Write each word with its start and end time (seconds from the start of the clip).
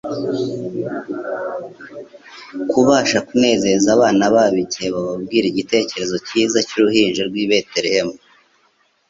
kubasha 2.69 3.17
kunezeza 3.27 3.87
abana 3.95 4.23
babo 4.33 4.57
igihe 4.65 4.87
bababwira 4.95 5.45
igitekerezo 5.49 6.15
cyiza 6.27 6.57
cy'uruhinja 6.67 7.21
rw'i 7.29 7.45
Betelehemu, 7.51 8.15